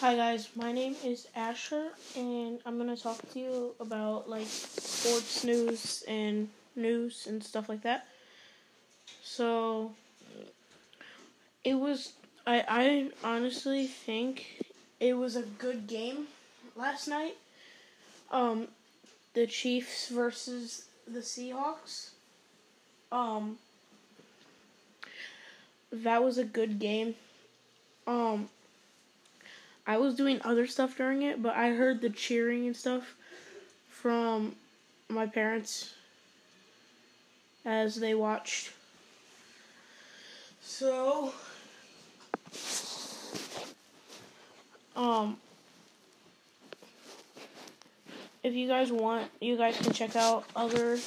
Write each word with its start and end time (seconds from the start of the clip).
Hi 0.00 0.14
guys, 0.14 0.48
my 0.54 0.70
name 0.70 0.94
is 1.04 1.26
Asher, 1.34 1.88
and 2.14 2.60
I'm 2.64 2.78
gonna 2.78 2.96
talk 2.96 3.18
to 3.32 3.38
you 3.40 3.74
about 3.80 4.30
like 4.30 4.46
sports 4.46 5.42
news 5.42 6.04
and 6.06 6.48
news 6.76 7.26
and 7.26 7.42
stuff 7.42 7.68
like 7.68 7.82
that. 7.82 8.06
So 9.24 9.90
it 11.64 11.74
was 11.74 12.12
I 12.46 12.64
I 12.68 13.10
honestly 13.26 13.88
think 13.88 14.64
it 15.00 15.14
was 15.14 15.34
a 15.34 15.42
good 15.42 15.88
game 15.88 16.28
last 16.76 17.08
night. 17.08 17.36
Um, 18.30 18.68
the 19.34 19.48
Chiefs 19.48 20.10
versus 20.10 20.84
the 21.08 21.22
Seahawks. 21.22 22.10
Um, 23.10 23.58
that 25.90 26.22
was 26.22 26.38
a 26.38 26.44
good 26.44 26.78
game. 26.78 27.16
Um 28.06 28.48
I 29.88 29.96
was 29.96 30.14
doing 30.14 30.38
other 30.44 30.66
stuff 30.66 30.98
during 30.98 31.22
it, 31.22 31.42
but 31.42 31.56
I 31.56 31.70
heard 31.70 32.02
the 32.02 32.10
cheering 32.10 32.66
and 32.66 32.76
stuff 32.76 33.14
from 33.88 34.54
my 35.08 35.24
parents 35.24 35.94
as 37.64 37.96
they 37.96 38.14
watched. 38.14 38.74
So, 40.60 41.32
um, 44.94 45.38
if 48.42 48.52
you 48.52 48.68
guys 48.68 48.92
want, 48.92 49.30
you 49.40 49.56
guys 49.56 49.78
can 49.78 49.94
check 49.94 50.16
out 50.16 50.44
other 50.54 50.98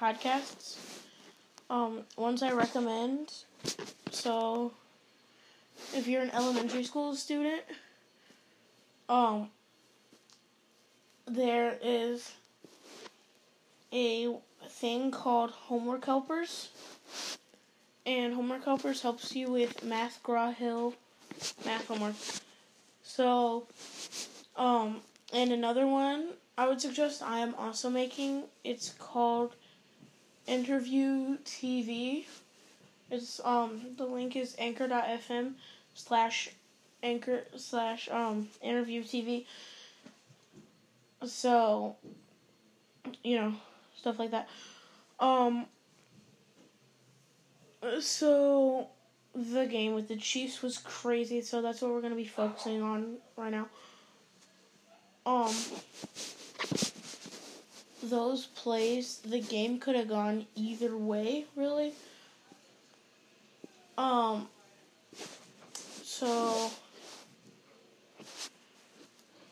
podcasts. 0.00 0.78
Um, 1.68 2.00
ones 2.16 2.42
I 2.42 2.52
recommend. 2.52 3.34
So, 4.10 4.72
if 5.94 6.06
you're 6.06 6.22
an 6.22 6.30
elementary 6.30 6.84
school 6.84 7.14
student, 7.14 7.62
um, 9.08 9.50
there 11.26 11.78
is 11.82 12.32
a 13.92 14.34
thing 14.68 15.10
called 15.10 15.50
Homework 15.50 16.04
Helpers. 16.04 16.68
And 18.06 18.34
Homework 18.34 18.64
Helpers 18.64 19.02
helps 19.02 19.34
you 19.34 19.50
with 19.50 19.84
McGraw 19.84 20.54
Hill 20.54 20.94
math 21.64 21.86
homework. 21.88 22.14
So, 23.02 23.66
um, 24.56 25.00
and 25.32 25.52
another 25.52 25.86
one 25.86 26.28
I 26.58 26.66
would 26.66 26.80
suggest 26.80 27.22
I 27.22 27.38
am 27.38 27.54
also 27.54 27.88
making, 27.88 28.42
it's 28.64 28.92
called 28.98 29.54
Interview 30.48 31.38
TV. 31.44 32.24
It's 33.10 33.40
um 33.44 33.80
the 33.96 34.04
link 34.04 34.34
is 34.34 34.56
anchor.fm 34.58 35.54
slash 35.98 36.50
anchor 37.02 37.42
slash 37.56 38.08
um 38.10 38.48
interview 38.62 39.02
TV. 39.02 39.46
So 41.26 41.96
you 43.22 43.36
know, 43.36 43.54
stuff 43.96 44.18
like 44.18 44.30
that. 44.30 44.48
Um 45.20 45.66
so 48.00 48.88
the 49.34 49.66
game 49.66 49.94
with 49.94 50.08
the 50.08 50.16
Chiefs 50.16 50.62
was 50.62 50.78
crazy, 50.78 51.40
so 51.42 51.62
that's 51.62 51.82
what 51.82 51.90
we're 51.90 52.00
gonna 52.00 52.14
be 52.14 52.24
focusing 52.24 52.82
on 52.82 53.16
right 53.36 53.52
now. 53.52 53.68
Um 55.26 55.54
those 58.02 58.46
plays, 58.46 59.18
the 59.24 59.40
game 59.40 59.80
could 59.80 59.96
have 59.96 60.08
gone 60.08 60.46
either 60.54 60.96
way, 60.96 61.46
really. 61.56 61.92
Um 63.96 64.48
so 66.18 66.70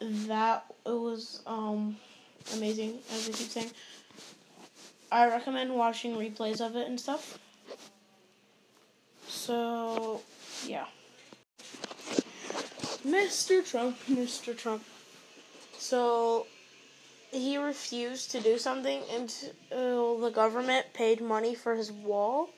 that 0.00 0.64
it 0.84 0.90
was 0.90 1.42
um 1.46 1.96
amazing 2.56 2.98
as 3.12 3.28
I 3.28 3.32
keep 3.32 3.48
saying. 3.48 3.70
I 5.12 5.28
recommend 5.28 5.72
watching 5.72 6.16
replays 6.16 6.60
of 6.60 6.74
it 6.74 6.88
and 6.88 6.98
stuff. 6.98 7.38
So 9.28 10.20
yeah. 10.66 10.86
Mr. 13.06 13.64
Trump, 13.64 13.96
Mr. 14.10 14.56
Trump. 14.56 14.82
So 15.78 16.48
he 17.30 17.58
refused 17.58 18.32
to 18.32 18.40
do 18.40 18.58
something 18.58 19.02
until 19.14 20.18
the 20.18 20.30
government 20.30 20.86
paid 20.94 21.20
money 21.20 21.54
for 21.54 21.76
his 21.76 21.92
wall. 21.92 22.50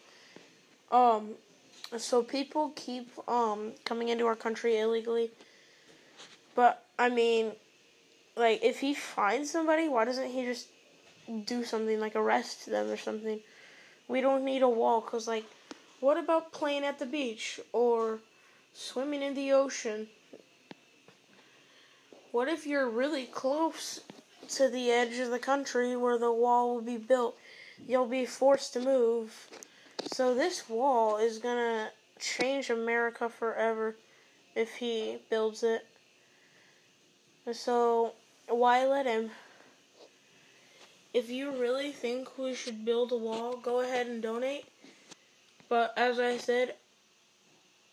Um 0.91 1.35
so 1.97 2.23
people 2.23 2.73
keep 2.77 3.11
um 3.29 3.73
coming 3.85 4.09
into 4.09 4.27
our 4.27 4.37
country 4.37 4.79
illegally. 4.79 5.31
But 6.55 6.85
I 6.99 7.09
mean, 7.09 7.53
like 8.37 8.63
if 8.63 8.81
he 8.81 8.95
finds 8.95 9.51
somebody, 9.51 9.89
why 9.89 10.05
doesn't 10.05 10.31
he 10.31 10.45
just 10.45 10.69
do 11.45 11.65
something 11.65 12.01
like 12.01 12.17
arrest 12.17 12.67
them 12.67 12.91
or 12.91 12.97
something? 12.97 13.41
We 14.07 14.21
don't 14.21 14.45
need 14.45 14.63
a 14.63 14.69
wall 14.69 15.01
cuz 15.01 15.27
like 15.27 15.45
what 16.01 16.17
about 16.17 16.53
playing 16.53 16.85
at 16.85 16.99
the 16.99 17.07
beach 17.07 17.59
or 17.73 18.21
swimming 18.75 19.23
in 19.23 19.35
the 19.35 19.53
ocean? 19.53 20.09
What 22.31 22.49
if 22.49 22.67
you're 22.67 22.89
really 22.89 23.25
close 23.25 24.01
to 24.51 24.69
the 24.69 24.93
edge 24.93 25.19
of 25.19 25.31
the 25.31 25.39
country 25.39 25.97
where 25.97 26.19
the 26.19 26.33
wall 26.33 26.75
will 26.75 26.83
be 26.83 26.99
built? 26.99 27.37
You'll 27.87 28.07
be 28.07 28.27
forced 28.27 28.75
to 28.75 28.81
move 28.81 29.49
so 30.13 30.35
this 30.35 30.69
wall 30.69 31.19
is 31.19 31.39
gonna 31.39 31.91
change 32.19 32.71
America 32.71 33.29
forever 33.29 33.95
if 34.55 34.77
he 34.77 35.19
builds 35.31 35.63
it. 35.63 35.87
So 37.53 38.13
why 38.49 38.87
let 38.87 39.07
him? 39.07 39.31
If 41.13 41.31
you 41.31 41.51
really 41.51 41.93
think 41.93 42.39
we 42.39 42.55
should 42.55 42.85
build 42.85 43.13
a 43.13 43.17
wall, 43.17 43.57
go 43.57 43.81
ahead 43.81 44.07
and 44.07 44.23
donate. 44.23 44.65
But 45.69 45.93
as 45.97 46.19
I 46.19 46.39
said, 46.39 46.75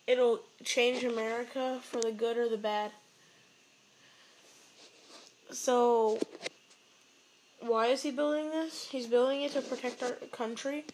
it'll 0.06 0.40
change 0.64 1.04
America 1.04 1.80
for 1.82 2.00
the 2.00 2.12
good 2.12 2.38
or 2.38 2.48
the 2.48 2.56
bad. 2.56 2.92
So 5.50 6.18
why 7.60 7.86
is 7.88 8.02
he 8.02 8.10
building 8.10 8.50
this? 8.50 8.88
He's 8.90 9.06
building 9.06 9.42
it 9.42 9.52
to 9.52 9.60
protect 9.60 10.02
our 10.02 10.12
country 10.32 10.84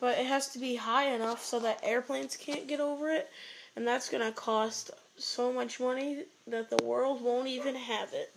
but 0.00 0.18
it 0.18 0.26
has 0.26 0.48
to 0.50 0.58
be 0.58 0.76
high 0.76 1.14
enough 1.14 1.44
so 1.44 1.60
that 1.60 1.80
airplanes 1.82 2.36
can't 2.36 2.66
get 2.66 2.80
over 2.80 3.10
it, 3.10 3.30
and 3.76 3.86
that's 3.86 4.08
going 4.08 4.24
to 4.24 4.32
cost 4.32 4.90
so 5.16 5.52
much 5.52 5.78
money 5.80 6.24
that 6.46 6.70
the 6.70 6.82
world 6.84 7.22
won't 7.22 7.48
even 7.48 7.74
have 7.74 8.12
it. 8.12 8.34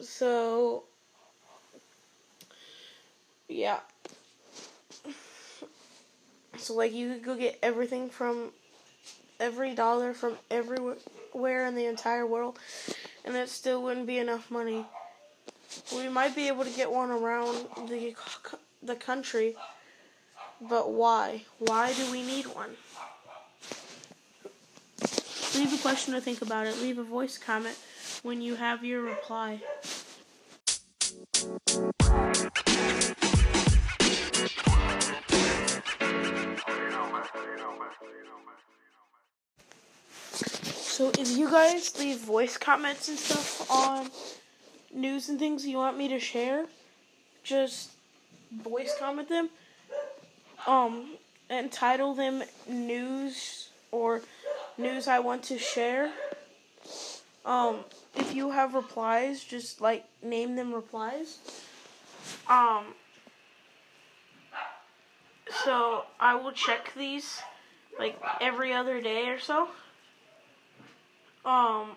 So, 0.00 0.84
yeah. 3.48 3.80
So, 6.58 6.74
like, 6.74 6.92
you 6.92 7.14
could 7.14 7.24
go 7.24 7.36
get 7.36 7.58
everything 7.62 8.08
from 8.10 8.50
every 9.40 9.74
dollar 9.74 10.14
from 10.14 10.36
everywhere 10.50 11.66
in 11.66 11.74
the 11.74 11.86
entire 11.86 12.26
world, 12.26 12.58
and 13.24 13.34
it 13.36 13.48
still 13.48 13.82
wouldn't 13.82 14.06
be 14.06 14.18
enough 14.18 14.50
money. 14.50 14.86
We 15.94 16.08
might 16.08 16.34
be 16.34 16.48
able 16.48 16.64
to 16.64 16.70
get 16.70 16.90
one 16.90 17.10
around 17.10 17.66
the 17.88 18.14
the 18.82 18.96
country, 18.96 19.54
but 20.60 20.92
why? 20.92 21.44
Why 21.58 21.92
do 21.92 22.10
we 22.10 22.22
need 22.22 22.46
one? 22.46 22.70
Leave 25.54 25.72
a 25.72 25.82
question 25.82 26.14
to 26.14 26.20
think 26.20 26.42
about 26.42 26.66
it. 26.66 26.80
Leave 26.80 26.98
a 26.98 27.04
voice 27.04 27.38
comment 27.38 27.76
when 28.22 28.40
you 28.40 28.56
have 28.56 28.84
your 28.84 29.02
reply. 29.02 29.60
So 41.02 41.10
if 41.18 41.36
you 41.36 41.50
guys 41.50 41.98
leave 41.98 42.18
voice 42.18 42.56
comments 42.56 43.08
and 43.08 43.18
stuff 43.18 43.70
on 43.70 44.10
news 44.94 45.28
and 45.28 45.38
things 45.38 45.66
you 45.66 45.78
want 45.78 45.98
me 45.98 46.06
to 46.08 46.20
share, 46.20 46.66
just 47.42 47.90
voice 48.62 48.94
comment 48.98 49.28
them. 49.28 49.50
Um, 50.66 51.16
and 51.50 51.70
title 51.70 52.14
them 52.14 52.42
news 52.68 53.68
or 53.90 54.22
news 54.78 55.08
I 55.08 55.18
want 55.18 55.42
to 55.44 55.58
share. 55.58 56.10
Um, 57.44 57.80
if 58.14 58.34
you 58.34 58.50
have 58.50 58.74
replies, 58.74 59.42
just 59.42 59.80
like 59.80 60.04
name 60.22 60.54
them 60.56 60.72
replies. 60.72 61.38
Um, 62.48 62.94
so 65.64 66.04
I 66.20 66.34
will 66.34 66.52
check 66.52 66.92
these 66.96 67.40
like 67.98 68.18
every 68.40 68.72
other 68.72 69.00
day 69.00 69.28
or 69.28 69.38
so. 69.38 69.68
Um, 71.44 71.90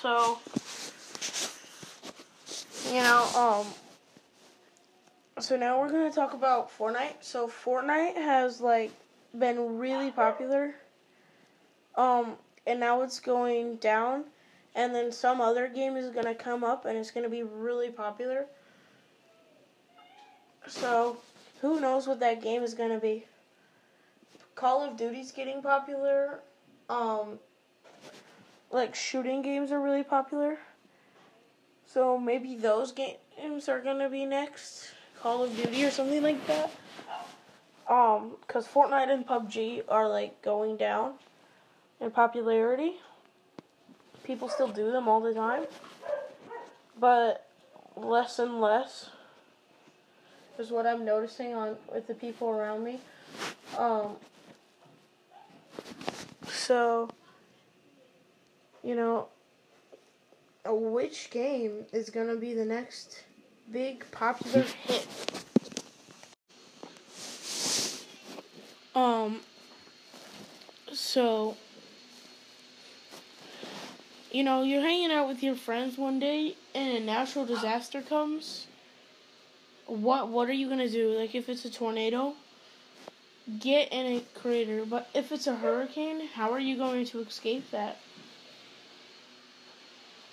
so 0.00 0.38
you 2.86 3.02
know, 3.02 3.28
um, 3.36 3.66
so 5.40 5.56
now 5.56 5.80
we're 5.80 5.90
gonna 5.90 6.10
talk 6.12 6.34
about 6.34 6.70
Fortnite. 6.76 7.16
So 7.20 7.48
Fortnite 7.48 8.16
has 8.16 8.60
like 8.60 8.90
been 9.36 9.78
really 9.78 10.10
popular 10.10 10.74
Um, 11.96 12.36
and 12.66 12.80
now 12.80 13.02
it's 13.02 13.20
going 13.20 13.76
down, 13.76 14.24
and 14.74 14.94
then 14.94 15.10
some 15.10 15.40
other 15.40 15.68
game 15.68 15.96
is 15.96 16.10
gonna 16.10 16.34
come 16.34 16.62
up, 16.64 16.84
and 16.84 16.96
it's 16.96 17.10
gonna 17.10 17.28
be 17.28 17.42
really 17.42 17.90
popular. 17.90 18.46
So, 20.68 21.16
who 21.60 21.80
knows 21.80 22.06
what 22.06 22.20
that 22.20 22.42
game 22.42 22.62
is 22.62 22.74
gonna 22.74 23.00
be? 23.00 23.26
Call 24.54 24.82
of 24.82 24.96
Duty's 24.96 25.32
getting 25.32 25.62
popular. 25.62 26.40
Um, 26.88 27.38
like 28.70 28.94
shooting 28.94 29.42
games 29.42 29.72
are 29.72 29.80
really 29.80 30.04
popular. 30.04 30.58
So 31.86 32.18
maybe 32.18 32.54
those 32.56 32.92
games 32.92 33.68
are 33.68 33.80
gonna 33.80 34.08
be 34.10 34.24
next, 34.26 34.92
Call 35.22 35.44
of 35.44 35.56
Duty 35.56 35.84
or 35.84 35.90
something 35.90 36.22
like 36.22 36.46
that. 36.46 36.70
Um, 37.88 38.32
cause 38.46 38.68
Fortnite 38.68 39.10
and 39.10 39.26
PUBG 39.26 39.84
are 39.88 40.08
like 40.08 40.40
going 40.42 40.76
down 40.76 41.14
in 42.00 42.10
popularity. 42.10 42.96
People 44.24 44.48
still 44.48 44.68
do 44.68 44.92
them 44.92 45.08
all 45.08 45.20
the 45.20 45.32
time, 45.32 45.64
but 47.00 47.48
less 47.96 48.38
and 48.38 48.60
less 48.60 49.10
is 50.58 50.70
what 50.70 50.86
I'm 50.86 51.04
noticing 51.04 51.54
on 51.54 51.76
with 51.92 52.06
the 52.06 52.14
people 52.14 52.48
around 52.48 52.84
me. 52.84 53.00
Um, 53.76 54.16
so, 56.46 57.08
you 58.82 58.94
know, 58.94 59.28
which 60.66 61.30
game 61.30 61.86
is 61.92 62.10
to 62.28 62.36
be 62.36 62.52
the 62.52 62.64
next 62.64 63.24
big 63.72 64.10
popular 64.10 64.64
hit? 64.84 65.06
Um, 68.94 69.40
so, 70.92 71.56
you 74.32 74.42
know, 74.42 74.62
you're 74.62 74.82
hanging 74.82 75.12
out 75.12 75.28
with 75.28 75.42
your 75.42 75.54
friends 75.54 75.96
one 75.96 76.18
day 76.18 76.56
and 76.74 76.96
a 76.96 77.00
natural 77.00 77.44
disaster 77.44 78.02
comes. 78.02 78.66
What 79.86 80.28
what 80.28 80.48
are 80.48 80.52
you 80.52 80.68
gonna 80.68 80.90
do? 80.90 81.10
Like 81.18 81.34
if 81.34 81.48
it's 81.48 81.64
a 81.64 81.70
tornado, 81.70 82.34
get 83.58 83.92
in 83.92 84.06
a 84.06 84.20
crater. 84.34 84.84
But 84.84 85.08
if 85.14 85.32
it's 85.32 85.46
a 85.46 85.54
hurricane, 85.54 86.26
how 86.34 86.52
are 86.52 86.60
you 86.60 86.76
going 86.76 87.06
to 87.06 87.20
escape 87.20 87.70
that? 87.70 87.98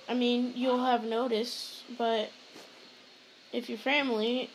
I 0.08 0.14
mean, 0.14 0.54
you'll 0.56 0.84
have 0.84 1.04
notice, 1.04 1.84
but 1.98 2.30
if 3.56 3.70
your 3.70 3.78
family 3.78 4.50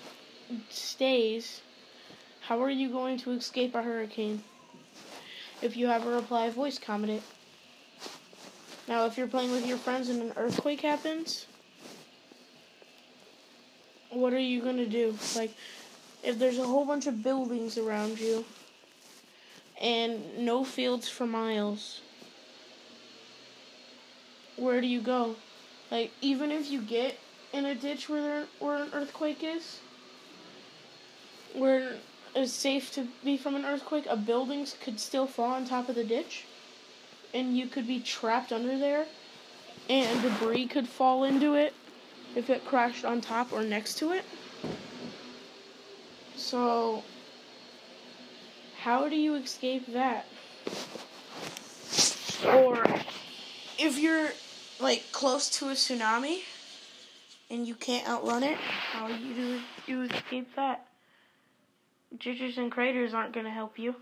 stays, 0.69 1.63
how 2.43 2.63
are 2.63 2.69
you 2.69 2.91
going 2.91 3.17
to 3.17 3.31
escape 3.31 3.75
a 3.75 3.83
hurricane? 3.83 4.43
If 5.63 5.75
you 5.75 5.87
have 5.87 6.07
a 6.07 6.11
reply 6.11 6.51
voice 6.51 6.79
comment 6.79 7.13
it. 7.13 7.23
Now, 8.87 9.07
if 9.07 9.17
you're 9.17 9.27
playing 9.27 9.53
with 9.53 9.67
your 9.67 9.79
friends 9.79 10.11
and 10.11 10.21
an 10.21 10.33
earthquake 10.37 10.83
happens, 10.83 11.47
what 14.11 14.35
are 14.35 14.39
you 14.39 14.61
going 14.61 14.77
to 14.77 14.87
do? 14.87 15.17
Like, 15.35 15.55
if 16.23 16.39
there's 16.39 16.59
a 16.59 16.67
whole 16.67 16.85
bunch 16.85 17.07
of 17.07 17.23
buildings 17.23 17.79
around 17.79 18.19
you 18.19 18.45
and 19.81 20.41
no 20.41 20.63
fields 20.63 21.09
for 21.09 21.27
miles, 21.27 22.03
where 24.57 24.83
do 24.83 24.87
you 24.87 25.01
go? 25.01 25.37
Like, 25.91 26.11
even 26.21 26.51
if 26.51 26.71
you 26.71 26.83
get 26.83 27.19
in 27.53 27.65
a 27.65 27.75
ditch 27.75 28.09
where 28.09 28.23
there, 28.23 28.45
where 28.59 28.83
an 28.83 28.91
earthquake 28.93 29.43
is, 29.43 29.81
where 31.55 31.97
it's 32.35 32.53
safe 32.53 32.93
to 32.93 33.09
be 33.25 33.37
from 33.37 33.57
an 33.57 33.65
earthquake, 33.65 34.07
a 34.09 34.17
building 34.17 34.67
could 34.83 35.01
still 35.01 35.27
fall 35.27 35.53
on 35.53 35.67
top 35.67 35.89
of 35.89 35.95
the 35.95 36.05
ditch, 36.05 36.45
and 37.35 37.57
you 37.57 37.67
could 37.67 37.87
be 37.87 38.01
trapped 38.01 38.53
under 38.53 38.79
there, 38.79 39.07
and 39.89 40.23
debris 40.23 40.67
could 40.67 40.89
fall 40.89 41.25
into 41.25 41.55
it 41.55 41.75
if 42.37 42.49
it 42.49 42.65
crashed 42.65 43.05
on 43.05 43.21
top 43.21 43.53
or 43.53 43.63
next 43.63 43.95
to 43.99 44.13
it. 44.13 44.25
So, 46.37 47.03
how 48.81 49.09
do 49.09 49.17
you 49.17 49.35
escape 49.35 49.93
that? 49.93 50.27
Or 52.47 52.83
if 53.79 53.99
you're 53.99 54.31
like 54.79 55.05
close 55.13 55.51
to 55.59 55.69
a 55.69 55.73
tsunami 55.73 56.39
and 57.51 57.67
you 57.67 57.75
can't 57.75 58.09
outrun 58.09 58.43
it, 58.43 58.57
how 58.57 59.09
you 59.09 59.61
do 59.87 60.03
escape 60.03 60.55
that? 60.57 60.87
Ditches 62.19 62.59
and 62.59 62.71
craters 62.71 63.13
aren't 63.13 63.33
going 63.33 63.47
to 63.47 63.53
help 63.53 63.79
you. 63.79 63.97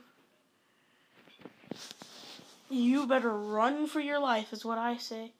You 2.70 3.06
better 3.06 3.30
run 3.30 3.86
for 3.86 4.00
your 4.00 4.18
life, 4.18 4.52
is 4.52 4.64
what 4.64 4.78
I 4.78 4.98
say. 4.98 5.32